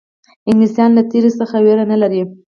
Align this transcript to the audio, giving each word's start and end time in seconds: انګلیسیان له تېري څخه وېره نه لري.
انګلیسیان 0.49 0.89
له 0.97 1.03
تېري 1.09 1.31
څخه 1.39 1.55
وېره 1.63 1.85
نه 1.91 1.97
لري. 2.01 2.21